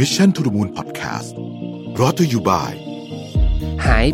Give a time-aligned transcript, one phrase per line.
[0.00, 1.30] Mission to the Moon Podcast
[2.00, 2.74] รอ t ธออยู่บ่าย
[3.86, 4.06] หาย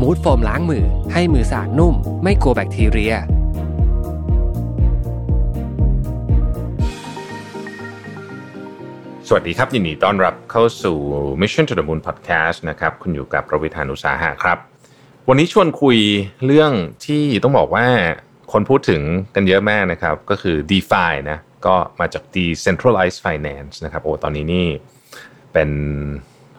[0.00, 3.14] มูดโฟมล้างมือ ให้มือสะอาดนุ่ม ไม่กลัวแบคทีเรีย
[9.28, 10.98] สวัสดีครับ ยินดีต้อนรับเข้าสู่
[11.40, 14.58] Mission to the Moon Podcast นะครับ คุณอยู่กับประวิธานุสาหะครับ
[15.28, 15.98] วันนี้ชวนคุย
[16.46, 16.72] เรื่อง
[17.06, 17.86] ที่ต้องบอกว่า
[18.52, 19.02] คนพูดถึง
[19.34, 24.68] กันเยอะมากนะครับ ก็คือ DeFi นะก็มาจาก Decentralized Finance นะครับโอ้ตอนนี้นี่
[25.52, 25.70] เป็น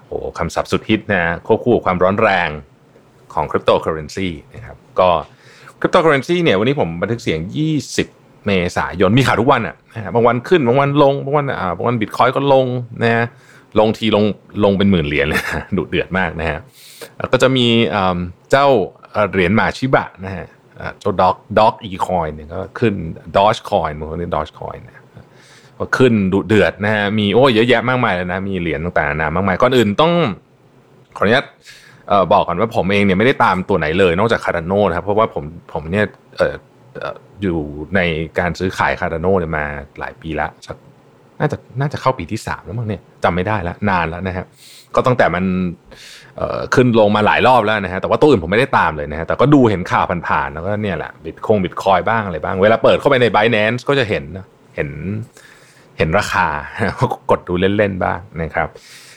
[0.05, 2.49] โอ้คำศัพท์สุดฮิตนะควบคู่กับความร้อนแรง
[3.33, 5.09] ของคริปโตเคอเรนซีนะครับก็
[5.79, 7.39] คริปโตเคอเรนซีเนี่ยวันนี้ผมบันทึกเสียง
[7.93, 12.65] 20 เมษายนมีข่าวทุกวันอะนะบางวันขึ้นบางวันลงบางวันอ่าบางวันบิตคอยน์ก็ลง
[13.03, 13.25] นะฮะ
[13.79, 14.25] ลงทีลง
[14.63, 16.59] ลงเป็นหมื่นเหรียญเลยนะดุเดือดมากนะฮะ
[17.33, 17.67] ก็จะมี
[18.51, 18.67] เจ้า
[19.31, 20.45] เหรียญหมาชิบะนะฮะ
[20.99, 22.93] เจ้าด็อก Dogecoin เนี่ยก็ขึ้น
[23.37, 24.95] ดอชคอยมันเรียกดอชคอยนะ
[25.97, 30.13] ขึ้นดุเดือดนะฮะมีโอ้เยอะแยะมากมายเลยนะ มีเหรียญต่างๆนานามากมายก่อนอื่นต้อง
[31.17, 31.45] ขออนุญาต
[32.33, 35.43] บอกก่อนว่าผมเองเนี่ยไม่ได้ตามตัวไหนเลยนอกจาก Cardano นะครับ เพราะว่าผม
[35.73, 36.05] ผมเนี่ย
[36.39, 36.41] อ
[37.41, 37.57] อยู่
[37.95, 37.99] ใน
[38.39, 39.65] การซื้อขาย Cardano เนี่ยมา
[39.99, 40.77] หลายปีละสัก
[41.39, 44.45] น่าจะน่าจะเข้าปีที่สามแล้วมั้งเนี่ยจำไม่ได้แล้วนานแล้วนะฮะ
[44.95, 45.43] ก็ตั้งแต่มัน
[46.75, 54.89] ขึ้นลงมาหลายรอบแล้วนะฮะแต่ว่าตัวอื่นผมไม่ได้ตามเลยนะฮะแต่ก็ดูเห็นข่าวผ่านๆแล้วก็เนี่ยแหละบิตคงบิตคอยน์บ้างอะไรบ้าง เวลาเปิดเข้าไปใน Binance ก็จะเห็นนะเห็น
[56.01, 56.47] เห็นราคา
[56.99, 58.67] ก็กดดูเล่นๆบ้างนะครับ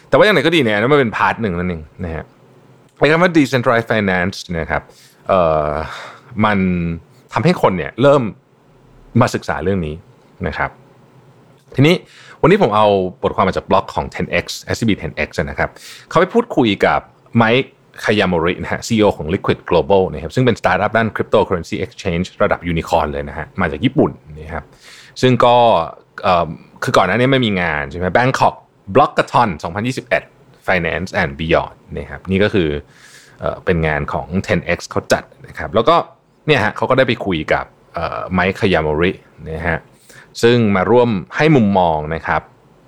[0.08, 2.24] แต่ว่าอย่างไรก็ดีเนี่ยนั่นมันเป็น part หนึ่งนั่นเองนะฮะ
[2.98, 4.82] ไอ้คำว่า decentralized finance นะครับ
[5.28, 5.70] เอ่อ
[6.44, 6.58] มัน
[7.32, 8.22] ทำให้คนเนี่ยเริ่ม
[9.20, 9.94] มาศึกษาเรื่องนี้
[10.46, 10.70] นะครับ
[11.74, 11.94] ทีนี้
[12.42, 12.86] วันนี้ผมเอา
[13.22, 15.70] บทความมาจากบล็อกของ 10x SCB 10x นะครับ
[16.10, 17.00] เขาไปพูดคุยกับ
[17.36, 17.70] ไมค์
[18.04, 24.10] คายามอรินะฮะ CEO ของ Liquid Global นะครับซึ่งเป็นสตาร์ทอัพด้าน Cryptocurrency Exchange ระดับยูนิคอร์นเลยนะฮะมาจากญี่ปุ่น
[24.40, 24.64] นะครับ
[25.22, 25.56] ซึ่งก็
[26.02, 28.54] เคือก่อนหน้านี้ไม่มีงานใช่ไหม Bangkok
[28.94, 29.48] Blockathon
[30.08, 32.68] 2021 Finance and Beyond นะครับนี่ก็คือ
[33.40, 35.96] เออเป็นงานของ 10x เขาจัดนะครับ แล้วก็
[36.46, 37.64] เนี่ยฮะเขาก็ได้ไปคุยกับ
[38.32, 39.10] ไมค์คยามอริ
[39.50, 39.78] นะฮะ
[40.42, 42.42] ซึ่งมาร่วมให้มุมมองนะครับ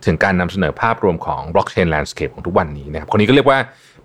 [0.07, 3.59] ถึงการนำเสนอภาพรวมของ blockchain landscape ของทุกวันนี้นะครับ คนนี้ก็เรียกว่า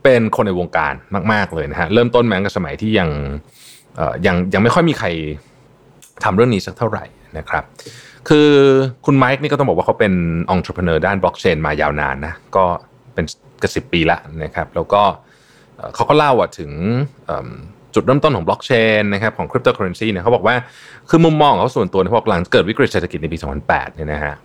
[0.03, 0.93] เป็นคนในวงการ
[1.31, 3.09] มาก ๆ เลยนะฮะเริ่มต้นมาตั้งแต่สมัยที่ยัง
[4.25, 5.07] ยังยังไม่ค่อยมีใคร
[6.23, 7.05] ทำเรื่องนี้สักเท่าไหร่
[7.37, 7.63] นะครับ
[8.29, 8.49] คือ
[9.05, 10.13] คุณไมค์นี่ก็ต้องบอกว่าเขาเป็น
[10.49, 12.65] องค์ประกอบด้านบล็อกเชนมายาวนานนะก็
[13.13, 13.25] เป็น
[13.63, 15.01] กสิบปีละนะครับ แล้วก็
[15.95, 16.71] เขาก็เล่าว่าถึง
[17.93, 20.55] จุดเริ่มต้นของบล็อกเชนนะครับของคริปโตเคอเรนซีเนี่ยเขาบอกว่า
[21.09, 23.37] คือมุมมองของเขาส่วนตัวเนี่ยเขาบอกหลังเกิดวิกฤตเศรษฐกิจในปี
[23.67, 24.35] 2008 เนี่ยนะฮะ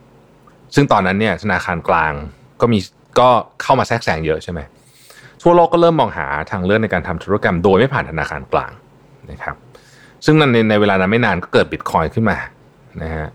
[0.75, 2.13] ซึ่งตอนนั้นเนี่ยธนาคารกลาง
[2.61, 2.79] ก็มี
[3.19, 3.29] ก็
[3.63, 4.61] เข้ามาแทรกแซงเยอะใช่ไหม
[5.43, 8.73] ทั่วโลกก็เริ่มมองหาทางเลือกในการทำธุรกรรม โดยไม่ผ่านธนาคารกลาง
[9.31, 9.57] นะครับ
[10.25, 12.37] ซึ่งในในเวลานั้นไม่นานก็เกิดบิตคอยน์ขึ้นมา
[13.03, 13.29] นะฮะ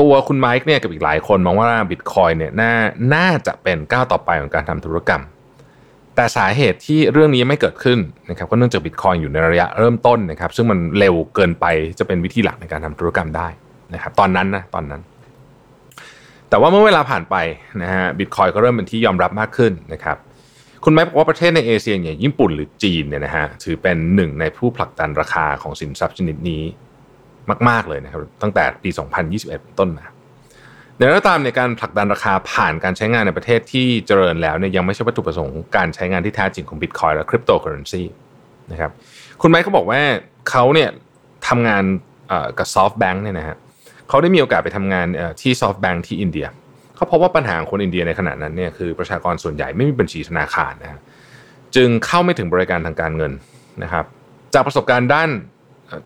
[0.00, 2.72] ตัวคุณไมค์เนี่ยกับอีกหลายคนมองว่าบิตคอยน์เนี่ยน่า
[3.14, 5.22] น่าจะเป็นก้าวต่อไปของการทำธุรกรรม
[6.16, 7.98] แต่สาเหตุที่เรื่องนี้ไม่เกิดขึ้น
[8.30, 11.66] นะครับก็เนื่องจากบิตคอยอยู่ในระยะเริ่มต้นนะครับซึ่งมันเร็วเกินไป
[11.98, 13.48] จะเป็นวิธีหลักในการทำธุรกรรมได้
[13.94, 15.00] นะครับตอนนั้นนะตอนนั้น
[16.48, 17.36] แต่ว่าเมื่อเวลาผ่านไป
[17.82, 20.16] นะฮะบิตคอยก็เริ่มเป็นที่ยอมรับมากขึ้นนะครับ
[20.84, 26.62] คุณไมค์บอกว่าประเทศในเอเชียอย่างญี่ปุ่นหรือจีนเนี่ยนะฮะถือเป็นหนึ่งในผู้ผลักดันราคาของสินทรัพย์ชนิดนี้
[27.68, 28.90] มาก ๆ เลยนะครับตั้งแต่ปี
[29.34, 30.04] 2021ต้นมา
[30.98, 38.02] ในรัฐตามในการผลักดันราคาผ่านการใช้งานในประเทศที่เจริญแล้วเนี่ยยังไม่ใช่วัตถุประสงค์การใช้งานที่แท้จริงของบิตคอยน์และคริปโตเคอเรนซี
[38.72, 38.90] นะครับ
[39.40, 40.00] คุณไมค์เขาบอกว่า
[40.50, 40.90] เขาเนี่ย
[41.48, 41.84] ทำงาน
[42.58, 43.56] กับ SoftBank เนี่ยนะฮะ
[44.08, 45.06] เขาได้มีโอกาสไปทำงาน
[45.40, 46.46] ที่ SoftBank ที่อินเดีย
[46.96, 51.00] เขาพบว่าปัญหาของคนอินเดียในขณะนั้นเนี่ยคือประชากรส่วนใหญ่ไม่มีบัญชีธนาคารนะฮะ
[51.76, 53.32] จึงเข้าไม่ถึงบริการทางการเงิน
[53.82, 54.04] นะครับ
[54.54, 55.30] จากประสบการณ์ด้าน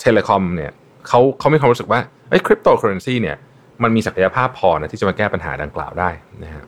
[0.00, 0.72] telecom เนี่ย
[1.08, 2.00] เขาเขามีความรู้สึกว่า
[2.30, 3.36] ไอ้คริปโตเคอเรนซีเนี่ย
[3.82, 6.10] มันมีศักยภาพพอนะที่จะมาแก้ปัญหาดังกล่าวได้
[6.44, 6.64] นะฮะ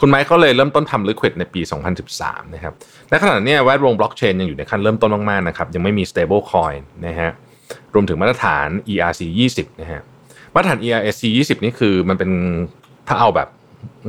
[0.00, 1.60] คุณไมค์ก็เลยเริ่มต้นทำ Liquid ในปี
[2.06, 2.74] 2013 นะครับ
[3.08, 7.30] ในขณะนี้แวดวงบล็อกเชนยังอยู่ในขั้นเริ่มต้นมากๆนะครับยังไม่มี stable coin นะฮะ
[7.94, 10.00] รวมถึงมาตรฐาน ERC 20นะฮะ
[10.54, 12.30] มาตรฐาน ERC 20 นี่คือมันเป็น
[13.08, 13.48] ถ้าเอาแบบ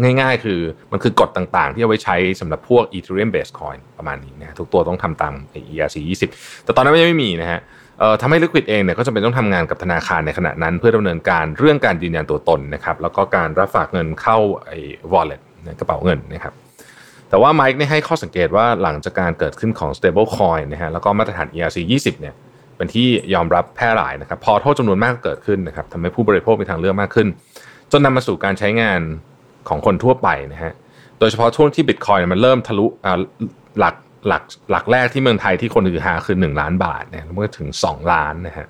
[0.03, 0.59] ง่ายๆ คือ
[0.91, 5.33] มันคือกฎต่างๆ ที่เอาไว้ใช้สำหรับพวก Ethereum based coin ประมาณนี้นะฮะทุกตัวต้องทำตาม
[5.73, 5.97] ERC
[6.31, 7.59] 20 แต่ตอนนั้นยังไม่มีนะฮะ
[8.21, 14.77] ทำให้ Liquid เองเนี่ยก็จะเป็นต้องทำงานกับธนาคารในขณะนั้น เพื่อดำเนินการเรื่องการยืนยันตัวตนนะครับแล้วก็การรับฝากเงินเข้าไอ้
[15.13, 15.41] wallet
[15.79, 16.53] กระเป๋าเงินนะครับ
[17.29, 22.33] แต่ว่าไมค์ได้ให้ข้อสังเกตว่าหลังจากการเกิดขึ้นของ stable coin นะฮะแล้วก็มาตรฐาน ERC 20เนี่ย
[22.77, 27.27] เป็นที่ยอมรับแพร่หลายนะครับพอโทษจำนวนมากเกิดขึ้นนะครับทำให้ผู้บริโภคมีทางเลือกมากขึ้น
[27.91, 28.99] จนนำมาสู่การใช้งาน
[29.69, 30.73] ของคนทั่วไปนะฮะ
[31.19, 33.19] โดยเฉพาะช่วงที่ Bitcoin มันเริ่มทะลุอ่า
[33.79, 33.95] หลัก
[34.27, 38.68] หลักหลักแรกที่เมืองไทยที่คนถือหาคือ 1 ล้านบาทเนี่ยแล้วมันก็ถึง 2 ล้านนะฮะ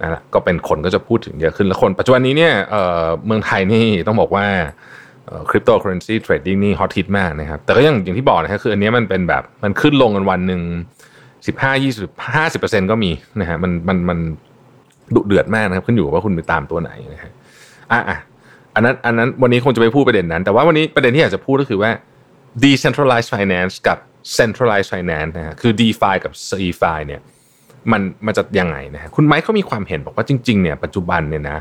[0.00, 4.46] นั่นแหละก็เป็นคนก็จะพูดถึงเยอะขึ้นแล้วคน ปัจจุบันนี้เนี่ยเอ่อเมืองไทยนี่ต้องบอกว่า
[5.50, 10.60] cryptocurrency trading นี่ฮอตฮิตมากนะครับ แต่ก็อย่างอย่างที่บอกนะครับคืออันนี้มันเป็นแบบมันขึ้นลงกันวันหนึ่ง
[11.46, 13.10] สิบห้ายี่สิบห้าสิบเปอร์เซ็นก็มี
[13.40, 14.18] นะฮะมันมันมัน
[15.14, 17.32] ดุเดือดมากนะครับ ขึ้นอยู่กับว่าคุณไปตามตัวไหนนะฮะ
[17.92, 18.18] อะอะ
[18.74, 21.90] อันนั้นอันนั้นวันนี้คงจะไปพูดประเด็นนั้น แต่ว่าวันนี้ประเด็นที่อยากจะพูดก็คือว่า
[22.62, 23.98] decentralized finance กับ
[24.36, 27.20] centralized finance นะฮะคือ DeFi กับ CeFi เนี่ย
[27.92, 31.58] มันมันจะยังไงนะฮะคุณไมค์เขามีความเห็นบอกว่าจริงๆเนี่ยปัจจุบันเนี่ยนะ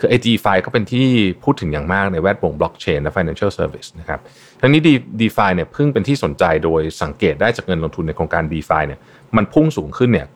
[0.00, 1.06] คือไอ้ DeFi ก็เป็นที่
[1.44, 4.20] พูดถึงอย่างมากในแวดวงบล็อกเชนและ financial service นะครับ
[4.60, 4.80] ทั้งนี้
[5.20, 9.00] DeFi เนี่ยเพิ่งเป็นที่สนใจโดยสังเกตได้จากเงินลงทุนในโครงการ DeFi เนี่ย
[9.36, 10.26] มันพุ่งสูงขึ้นเนี่ย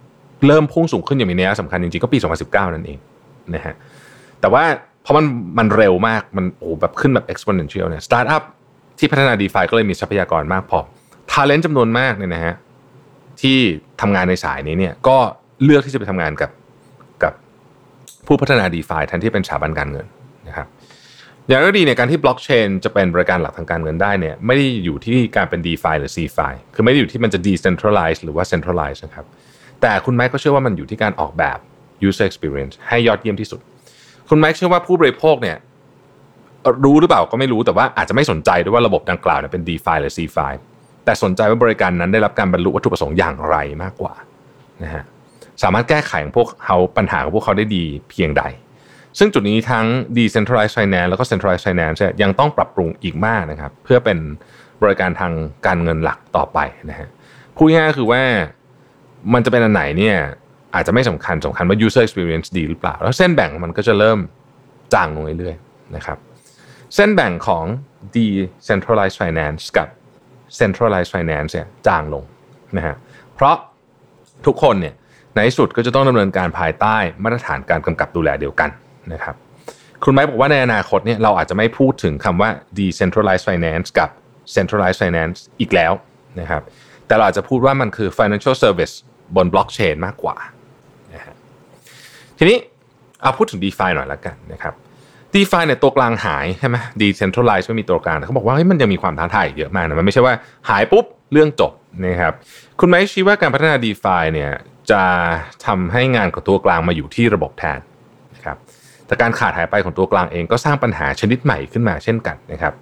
[0.46, 2.98] เริ่มพุ่งสูงขึ้นอย่างมีนัยสำคัญจริงๆก็ปี 2019 นั่นเอง
[3.54, 3.74] นะฮะ
[4.40, 4.64] แต่ว่า
[5.02, 5.26] เพราะมัน
[5.58, 8.42] มันเร็วมากมันโอ้แบบขึ้นแบบ exponential เนี่ยสตาร์ทอัพ
[8.98, 10.80] ที่พัฒนา DeFi ก็เลยมีทรัพยากรมากพอ
[11.32, 12.54] talent จำนวนมากเนี่ยนะฮะ
[13.40, 13.58] ที่
[14.00, 15.18] ทำงานในสายนี้เนี่ยก็
[15.64, 16.50] เลือกที่จะไปทำงานกับ
[17.22, 17.32] กับ
[18.26, 20.06] ผู้พัฒนา DeFi แทนที่เป็นสถาบันการเงิน
[20.48, 20.66] นะครับ
[21.48, 29.26] อย่างไรก็ดีเนี่ยการที่บล็อกเชนจะเป็นบริการหลักทางการเงินได้เนี่ยไม่ได้อยู่ที่การเป็น DeFi หรือ CeFi คือไม่ได้อยู่ที่มันจะ decentralize หรือว่า centralize นะครับ
[29.80, 31.58] แต่คุณไมค์ก็เชื่อว่ามันอยู่ที่การออกแบบ
[32.08, 33.60] user experience ให้ยอดเยี่ยมที่สุด
[34.28, 35.56] คุณไมค์เชื่อว่าผู้บริโภคเนี่ย
[36.84, 40.52] รู้หรือเปล่าก็ไม่รู้แต่ว่าอาจจะไม่สนใจด้วยว่าระบบดังกล่าวเนี่ยเป็น DeFi หรือ c f i
[41.04, 44.14] แต่สนใจว่าบริการนั้นได้รับการบรรลุวัตถุประสงค์อย่างไรมากกว่า
[44.82, 45.04] นะฮะ
[45.62, 48.44] สามารถแก้ไขของพวกเขาปัญหาของพวกเขาได้ดีเพียงใด
[49.18, 54.18] ซึ่งจุดนี้ทั้ง decentralized finance แล้วก็ centralized finance ยังต้องปรับปรุงอีกมากนะครับ เพื่อเป็น
[54.82, 55.32] บริการทาง
[55.66, 56.58] การเงินหลักต่อไป
[56.90, 57.08] นะฮะ
[57.56, 58.22] พูดง่ายคือว่า
[59.34, 60.16] มันจะเป็นอันไหนเนี่ย
[60.74, 64.18] อาจจะไม่สำคัญสำคัญว่า user experience ดีหรือเปล่า แล้วเส้นแบ่งมันก็จะเริ่ม
[64.94, 66.18] จางลงเรื่อยๆนะครับ
[66.94, 67.64] เส้นแบ่งของ
[68.14, 69.88] decentralized finance กับ
[70.60, 72.24] centralized finance เนี่ยจางลง
[72.76, 72.96] นะฮะ
[73.34, 73.56] เพราะ
[74.46, 74.94] ทุกคนเนี่ย
[75.34, 78.70] ในที่สุดก็จะต้องดำเนินการภายใต้มาตรฐานการกำกับดูแลเดียวกัน
[79.12, 79.34] นะครับ
[80.04, 84.08] คุณไม้บอกว่าในอนาคตเนี่ยเราอาจจะไม่พูดถึงคำว่า decentralized finance กับ
[84.54, 85.92] centralized finance อีกแล้ว
[86.40, 86.62] นะครับ
[87.06, 88.94] แต่เราอาจจะพูดว่ามันคือ financial service
[89.36, 90.36] บนบล็อกเชนมากกว่า
[91.14, 91.34] นะฮะ
[92.38, 92.56] ทีนี้
[93.20, 94.74] เอาพูดถึง DeFi หน่อยละกันนะครับ
[95.34, 100.34] DeFi เนี่ยตัวกลางหายใช่ไหม Decentralized ไม่มีตัวกลางเขาบอกว่าเฮ้ยมันยังมีความท้าทายเยอะมากนะมันไม่ใช่ว่า
[100.68, 101.72] หายปุ๊บเรื่องจบ
[102.04, 102.32] นะครับ
[102.80, 104.50] คุณไมค์ชี้ว่าการพัฒนา DeFi เนี่ย
[104.90, 105.02] จะ
[105.66, 107.78] ทำให้งานของตัวกลางมาอยู่ที่ระบบแทน
[108.34, 108.56] นะครับ
[109.06, 112.72] แต่การขาดหายไปของตัวกลางเองก็สร้างปัญหาชนิดใหม่ขึ้นมาเช่นกันนะครับ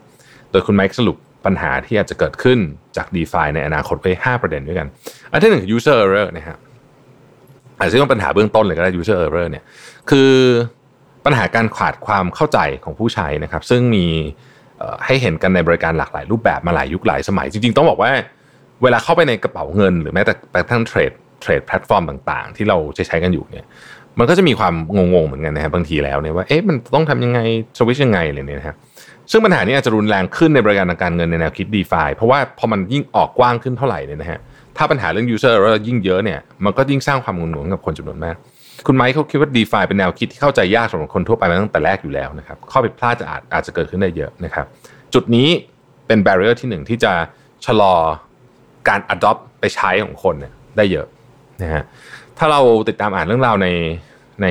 [0.50, 2.58] โดยคุณไมค์สรุปปัญหาที่อาจจะเกิดขึ้น
[2.96, 4.86] จาก DeFi ในอนาคตไว้5ประเด็นด้วยกัน
[5.30, 6.58] อันที่หนึ่ง user error นะครับ
[7.78, 9.64] อาจจะต้องปัญหาเบื้องต้นเลยก็ได้ user error เนี่ย
[10.10, 10.30] คือ
[11.24, 14.06] ปัญหาการขาดความเข้าใจของผู้ใช้นะครับ ซึ่งมี
[15.06, 18.10] ให้เห็นกันในบริการหลากหลายรูปแบบมาหลายยุคหลายสมัย จริง ๆ ต้องบอกว่า
[18.82, 23.66] เวลาเข้าไปในกระเป๋าเงิน หรือแม้แต่กระทั่งเทรดเทรดแพลตฟอร์มต่าง ๆ ที่เราใช้ใช้กันอยู่เนี่ย
[24.18, 27.40] มันก็จะมีความงงๆเหมือนกันนะครับบางทีแล้วเนี่ยว่าเอ๊ะมันต้องทำยังไง
[27.78, 28.76] สวิชยังไงอะไรเนี่ยนะครับ
[29.30, 34.40] ซึ่งปัญหานี้อาจจะรุนแรงขึ้นในบริการทางการเงินในแนวคิด d e f าเพราะว่าพอมันยิ่งออกกว้างขึ้นเท่าไหร่เนี่ยนะฮะ
[34.76, 38.36] ถ้าปัญหาเรื่อง user error ยิ่งเยอะเนี่ยมันก็ยิ่งสร้างความงุนงงกับคนจำนวนมาก
[38.86, 44.66] คุณไมค์เขาคิดว่า d e f าเป็นแนวคิดที่เข้าใจยากสำหรับคนทั่วไปมาตั้งแต่แรกอยู่แล้วนะครับข้อผิดพลาดจะอาจอาจจะเกิดขึ้นได้เยอะนะครับ
[45.14, 45.48] จุดนี้
[46.06, 47.12] เป็น barrier ที่หนึ่งที่จะ
[47.66, 47.94] ชะลอ
[48.88, 51.06] การ adopt ไปใช้ของคนเนี่ยได้เยอะ
[51.62, 51.82] นะฮะ
[52.38, 53.68] ถ้าเราติดตามอ่านเรื่องราวใน
[54.42, 54.46] ใน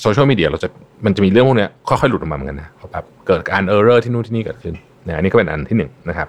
[0.00, 0.68] โซเชียลมีเดียเราจะ
[1.04, 4.74] มันจะมีเรื่องพวกนี้ค่อยๆหลุดออกมาเหมือนกันนะแบบเกิดการ error ที่นู่นที่นี่เกิดขึ้น
[5.06, 6.28] นะอันนี้ก็เป็นอันที่หนึ่งนะครับ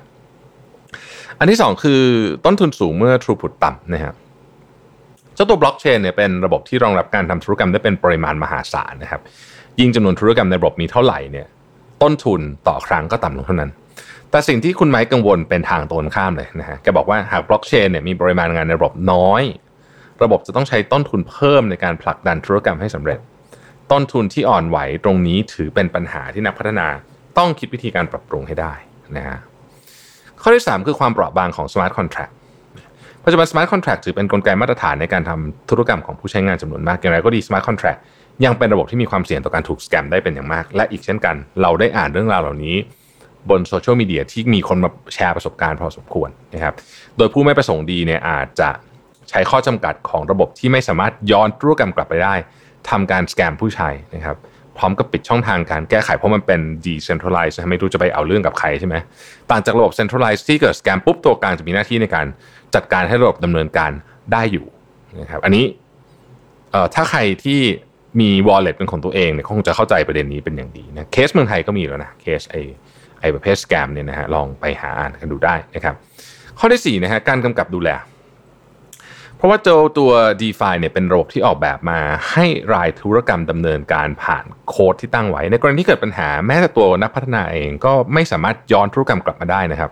[1.39, 2.01] อันที่สองคือ
[2.45, 4.15] ต้นทุนสูงเมื่อ throughput ต่ำนะครับ
[5.37, 9.21] เจ้าตัวบล็อกเชนเนี่ยเป็นระบบที่รองรับการทำธุรกรรมได้เป็นปริมาณมหาศาลนะครับ
[9.79, 11.47] ยิ่งจำนวนธุรกรรมในระบบมีเท่าไหร่เนี่ย
[12.03, 13.71] ต้นทุนต่อครั้งก็ต่ำลงเท่านั้น
[14.31, 19.43] แต่สิ่งที่คุณไมค์กังวลเป็นทางตรงข้ามเลยนะฮะแกบอกว่าหากบล็อกเชนเนี่ยมีปริมาณงานในระบบน้อย
[20.23, 23.19] ระบบจะต้องใช้ต้นทุนเพิ่มในการผลักดันธุรกรรมให้สำเร็จ
[23.91, 26.87] ต้นทุนที่อ่อนไหวตรงนี้ถือเป็นปัญหาที่นักพัฒนา
[27.37, 28.73] ต้องคิดวิธีการปรับปรุงให้ได้
[29.17, 29.37] นะฮะ
[30.41, 32.33] ข้อที่ 3 คือความเปราะบางของ smart contract
[33.25, 37.99] ปัจจุบัน smart contract ถือเป็นนกลไกมาตรฐานในการทำธุรกรรมของผู้ใช้งานจำนวนมากอย่างไรก็ดี smart contract
[38.45, 42.75] ยังเป็นระบบที่มีความเสี่ยงต่อการถูกสแกมได้เป็นอย่างมาก และอีกเช่นกัน เราได้อ่านเรื่องราวเหล่านี้
[43.49, 46.73] บนโซเชียลมีเดียที่มีคนมาแชร์ประสบการณ์พอสมควรนะครับ
[47.17, 48.69] โดยผู้ไม่ประสงค์ดีเนี่ยอาจจะ
[49.29, 52.35] ใช้ข้อจำกัดของระบบที่ไม่สามารถย้อนธุรกรรมกลับไปได้
[52.89, 54.37] ทำการสแกมผู้ใช้นะครับ
[54.79, 58.95] พร้อมกับปิดช่องทางการแก้ไขเพราะมันเป็น decentralized ไม่รู้จะไปเอาเรื่องกับใครใช่ไหม
[59.51, 62.25] ต่างจากระบบ centralized ที่เกิดสแกมปุ๊บตัวกลางจะมีหน้าที่ในการ
[62.75, 63.91] จัดการให้ระบบดำเนินการ
[64.33, 64.65] ได้อยู่
[65.21, 65.65] นะครับอันนี้
[66.71, 67.59] เอ่อถ้าใครที่
[68.19, 72.55] มี wallet เป็นของตัวเองเนี่ยคงจะเข้าใจประเด็นนี้เป็นอย่างดีนะเคสเมืองไทยก็มีแล้วนะเคสไอ
[73.21, 75.95] ไอประเภทสแกมเนี่ยนะฮะลองไปหาอ่านกันดูได้นะครับ
[76.59, 77.89] ข้อที่4นะฮะการกำกับดูแล
[79.37, 81.99] เพราะว่าเจ้าตัว d e f าเนี่ยเป็นระบบที่ออกแบบมา
[82.31, 89.91] ให้รายธุรกรรมดำเนินการผ่านโค้ดที่ตั้งไว้ ในกรณีที่เกิดปัญหาแม้แต่ตัวนักพัฒนาเองก็ไม่สามารถย้อนธุรกรรมกลับมาได้นะครับ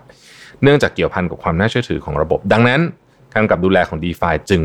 [0.62, 2.80] เนื่องจากเกี่ยวพันกับความน่าเชื่อถือของระบบ ดังนั้น
[3.34, 4.62] การกับดูแลของ d e f าจึง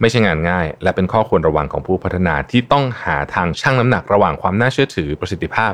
[0.00, 5.72] ไม่ใช่งานง่าย และเป็นข้อควรระวังของผู้พัฒนาที่ต้องหาทางชั่งน้ำหนักระหว่างความน่าเชื่อถือประสิทธิภาพ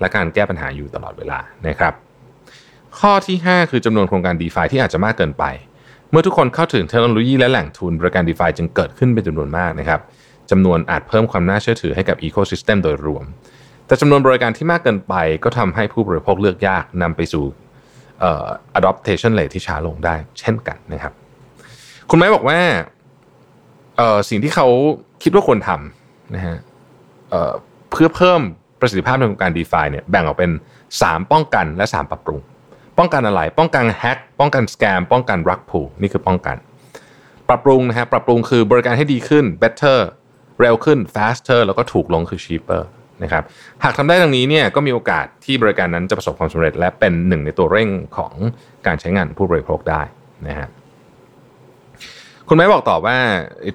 [0.00, 1.94] และการแก้ปัญหาอยู่ตลอดเวลานะครับ
[2.98, 5.44] ข้อที่ 5 คือจำนวนโครงการ d e f าที่อาจจะมากเกินไป
[6.10, 10.00] เมื่อทุกคนเข้าถึงเทคโนโลยีและแหล่งทุนบริการ d e f าจึงเกิดขึ้นเป็นจำนวนมากนะครับ
[10.50, 13.24] จำนวนอาจเพิ่มความน่าเชื่อถือให้กับอีโคซิสเต็มโดยรวม
[13.86, 17.44] แต่จำนวนบริการที่มากเกินไปก็ทำให้ผู้บริโภคเลือกยากนำไปสู่
[18.78, 21.12] adoption rate ที่ช้าลงได้ เช่นกันนะครับ
[22.10, 22.58] คุณไม้บอกว่า
[24.28, 24.66] สิ่งที่เขา
[25.22, 26.56] คิดว่าควรทำนะฮะ
[27.90, 28.40] เพื่อเพิ่ม
[28.80, 30.50] ประสิทธิภาพในการ d e f าเนี่ยแบ่งออกเป็น
[30.90, 32.40] 3 ป้องกันและ 3 ปรับปรุง
[32.98, 36.56] ป้องกันอะไร ป้องกันแฮก ป้องกันสแกม ป้องกันรักผูนี่คือป้องกัน
[37.48, 39.98] ปรับปรุงนะฮะ ปรับปรุงคือบริการให้ดีขึ้น better
[40.60, 42.82] เร็วขึ้น faster แล้วก็ถูกลงคือ cheaper
[43.22, 43.42] นะครับ
[43.84, 48.32] หากทำได้ดังนี้เนี่ยก็มีโอกาสที่บริการนั้นจะประสบความสำเร็จ และเป็นหนึ่งในตัวเร่งของ
[48.86, 50.02] การใช้งานผู้บริโภคได้
[50.48, 50.68] นะฮะ
[52.48, 53.16] คุณแม่บอกต่อว่า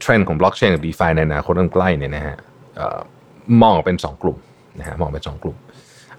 [0.02, 2.36] เทรนด์ของบล็อกเชนกับดีฟาในอนาคตอันใกล้เนี่ยนะฮะ
[3.62, 4.38] มองเป็น 2 กลุ่ม
[4.80, 5.58] นะฮะมองเป็น 2 กลุ่ม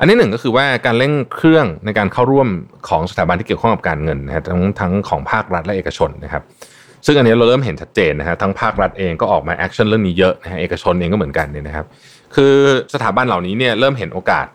[0.03, 2.49] อันนี้หนึ่งก็คือว่าการเร่งเครื่องในการเข้าร่วม
[2.89, 6.43] ของสถาบันที่เกี่ยวข้องกับการเงินนะฮะทั้งทั้งของภาครัฐและเอกชนนะครับ
[7.07, 11.87] ซึ่งอันนี้เราเริ่มเห็นชัดเจนนะฮะทั้งภาครัฐเองก็ออกมา action เรื่องนี้เยอะนะฮะเอกชนเองก็เหมือนกันเนี่ยนะครับ
[12.35, 12.55] คือ
[12.95, 14.47] สถาบันเหล่านี้เนี่ยเริ่มเห็นโอกาส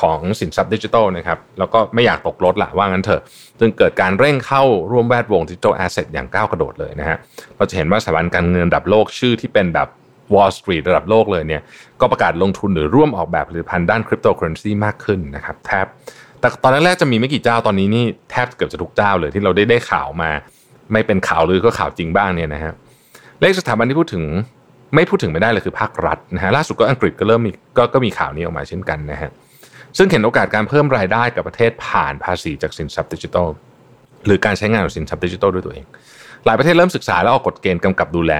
[0.00, 3.22] ของสินทรัพย์ดิจิทัลนะครับแล้วก็ไม่อยากตกรถละว่างั้นเถอะ
[3.60, 7.16] จึงเกิดการเร่งเข้าร่วมแวดวง digital asset อย่างก้าวกระโดดเลยนะฮะ
[7.56, 9.88] เราจะเห็นว่าสถาบันการเงินระดับโลกชื่อที่เป็นแบบ
[10.34, 11.62] Wall Street ระดับโลกเลยเนี่ย
[12.00, 15.86] ก็ประกาศลงทุนหรือร่วมออกแบบผลิตภัณฑ์ด้านคริปโตเคอเรนซีมากขึ้นนะครับแทบ
[16.40, 20.30] แต่ตอนแรกๆจะมีไม่กี่เจ้าตอนนี้นี่แทบเกือบจะทุกเจ้าเลยที่เราได้ได้ข่าวมา
[20.92, 22.72] ไม่เป็นข่าวหรือก็ข่าวจริงบ้างเนี่ยนะฮะ
[23.40, 24.24] เลขสถาบันที่พูดถึง
[24.94, 29.30] ไม่พูดถึงไม่ได้เลยคือภาครัฐนะฮะล่าสุดก็อังกฤษก็เริ่มมีก็ก็มีข่าวนี้ออกมาเช่นกันนะฮะ
[29.98, 33.48] ซึ่งเห็นโอกาสการเพิ่มรายได้กับประเทศผ่านภาษีจากสินทรัพย์ดิจิทัล
[34.26, 35.86] หรือการใช้งานของสินทรัพย์ดิจิทัลด้วยตัวเอง
[36.46, 38.32] หลายประเทศเริ่มศึกษาและออกกฎเกณฑ์กำกับดูแล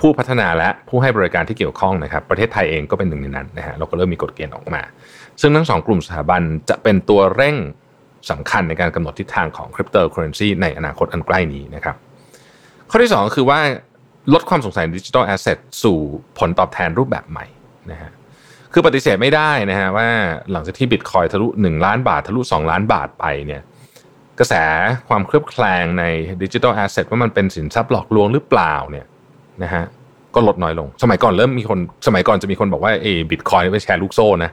[0.00, 4.82] ผู้พัฒนาและผู้ให้บริการที่เกี่ยวข้องนะครับ ประเทศไทยเองก็เป็นหนึ่งในนั้นนะฮะเราก็เริ่มมีกฎเกณฑ์ออกมา
[5.40, 7.56] ซึ่งทั้งสองกลุ่มสถาบันจะเป็นตัวเร่ง
[8.30, 11.96] สำคัญในการกำหนดทิศทางของคริปโตเคอเรนซีในอนาคตอันใกล้นี้นะครับ
[12.90, 13.60] ข้อที่ 2 คือว่า
[14.32, 15.98] ลดความสงสัย digital asset สู่
[16.38, 17.46] ผลตอบแทนรูปแบบใหม่
[17.90, 18.10] นะฮะ
[18.72, 20.08] คือปฏิเสธไม่ได้นะฮะว่า
[20.52, 23.62] หลังจากที่บิตคอยน์ทะลุ 1 ล้านบาททะลุ 2 ล้านบาทไปเนี่ย
[24.38, 24.54] กระแส
[25.08, 26.04] ความเคลือบแคลงใน
[26.42, 29.06] digital asset ว่ามันเป็นสินทรัพย์หลอกลวงหรือเปล่าเนี่ย
[29.62, 29.84] นะฮะ
[30.34, 34.50] ก็ลดน้อยลง สมัยก่อนเริ่มมีคนสมัยก่อนจะมีคนบอกว่าเอบิตคอยน์เป็นแชร์ลูกโซ่นะ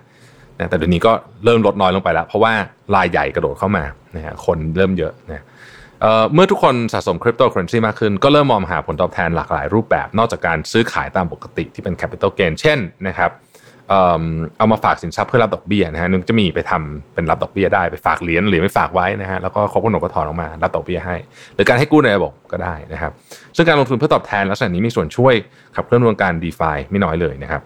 [0.59, 1.11] นะแต่เดี๋ยวนี้ก็
[1.45, 2.53] เริ่มลดน้อยลงไปแล้ว เพราะว่า
[2.95, 3.83] รายใหญ่กระโดดเข้ามา
[4.15, 5.43] นะฮะคนเริ่มเยอะนะ
[6.33, 13.31] เมื่อทุกคนสะสมคริปโตเคอเรนซีมากขึ้น ก็เริ่มมองหาผลตอบแทนหลากหลายรูปแบบ นอกจากการซื้อขายตามปกติที่เป็น capital gain เช่นนะครับ
[14.57, 21.15] เอามาฝากสินทรัพย์เพื่อรับดอกเบี้ยนะฮะนึงจะมีไปทำเป็นรับดอกเบี้ยได้ไปฝากเหรียญหรือไม่ฝากไว้นะฮะแล้วก็ครบกำหนดก็ถอนออกมารับดอกเบี้ยให้
[21.55, 23.11] หรือการให้กู้ในระบบก็ได้นะครับ
[23.55, 25.33] ซึ่งการลงทุนเพื่อตอบแทนลักษณะนี้มีส่วนช่วย
[25.75, 27.61] ขับเคลื่อนวงการ DeFi ไม่น้อยเลยนะครับ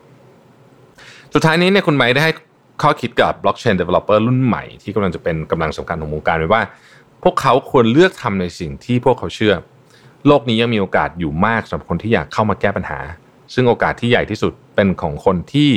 [1.34, 2.34] สุดท้ายนี้เนี่ยคุณไมค์ได้ให้
[2.82, 6.62] ข้อคิดกับ blockchain developer รุ่นใหม่ที่กำลังจะเป็นกำลังสำคัญของวงการไว้ว่า
[7.24, 9.54] พวกเขาควรเลือกทำในสิ่งที่พวกเขาเชื่อ
[10.28, 13.00] โลกนี้ยังมีโอกาสอยู่มากสำหรับคนที่อยากเข้ามาแก้ปัญหา
[13.54, 15.72] ซึ่งโอกาสที่ใหญ่ที่สุดเป็นของคนที่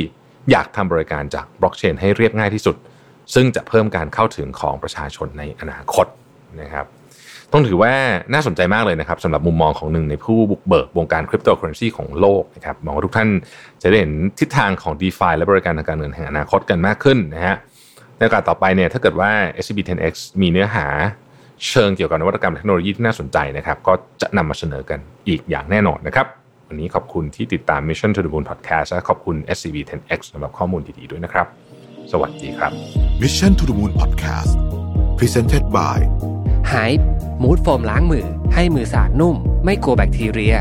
[0.51, 2.75] อยากทำบริการจากบล็อกเชนให้เรียบง่ายที่สุด
[3.33, 6.05] ซึ่งจะเพิ่มการเข้าถึงของประชาชนในอนาคต
[6.61, 6.85] นะครับ
[7.51, 7.93] ต้องถือว่า
[8.33, 13.29] น่าสนใจมากเลยนะครับสำหรับมุมมองของหนึ่งในผู้บุกเบิกวงการคริปโตเคอเรนซีของโลกนะครับมองว่าทุกท่าน
[13.81, 17.55] จะได้เห็นทิศทางของ d e f าและบริการทางการเงินแห่งอนาคตกันมากขึ้นนะฮะ
[18.17, 19.31] ในโอกาสต่อไปเนี่ยถ้าเกิดว่า
[19.63, 20.87] SCB 10X มีเนื้อหา
[21.69, 26.27] เชิงเกี่ยวกับนวัตกรรมเทคโนโลยีที่น่าสนใจนะครับ ก็จะนำมาเสนอกันอีกอย่างแน่นอนนะครับ
[26.71, 31.47] วันนี้ขอบคุณที่ติดตาม Mission to the Moon Podcast และขอบคุณ SCB 10X สำหรับข้อมูลดีๆด้วยนะครับ
[32.11, 32.71] สวัสดีครับ
[33.21, 34.51] Mission to the Moon Podcast
[35.19, 35.97] Presented by
[36.71, 37.03] Hype
[37.43, 39.35] มูดโฟมล้างมือ ให้มือสะอาดนุ่ม
[39.65, 40.55] ไม่กลัวแบคทีเรีย